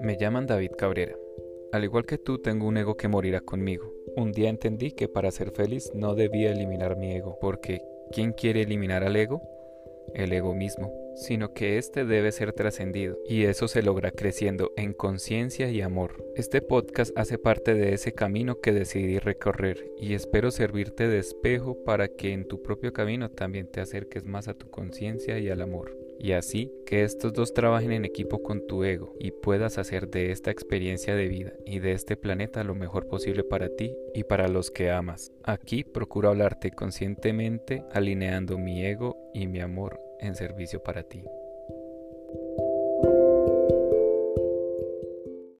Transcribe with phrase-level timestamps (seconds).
[0.00, 1.16] Me llaman David Cabrera.
[1.72, 3.92] Al igual que tú, tengo un ego que morirá conmigo.
[4.16, 7.82] Un día entendí que para ser feliz no debía eliminar mi ego, porque
[8.12, 9.42] ¿quién quiere eliminar al ego?
[10.14, 14.92] El ego mismo, sino que éste debe ser trascendido, y eso se logra creciendo en
[14.92, 16.24] conciencia y amor.
[16.36, 21.82] Este podcast hace parte de ese camino que decidí recorrer, y espero servirte de espejo
[21.84, 25.60] para que en tu propio camino también te acerques más a tu conciencia y al
[25.60, 30.08] amor y así que estos dos trabajen en equipo con tu ego y puedas hacer
[30.08, 34.24] de esta experiencia de vida y de este planeta lo mejor posible para ti y
[34.24, 35.32] para los que amas.
[35.44, 41.24] Aquí procuro hablarte conscientemente alineando mi ego y mi amor en servicio para ti.